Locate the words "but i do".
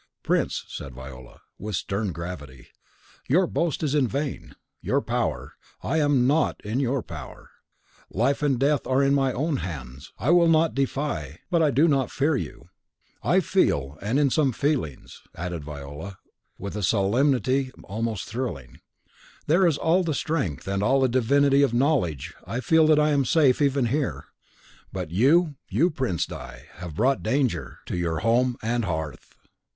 11.51-11.87